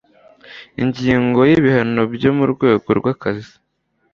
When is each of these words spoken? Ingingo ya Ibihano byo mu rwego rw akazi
Ingingo 0.81 1.39
ya 1.49 1.55
Ibihano 1.59 2.01
byo 2.15 2.31
mu 2.37 2.45
rwego 2.53 2.89
rw 2.99 3.05
akazi 3.13 3.53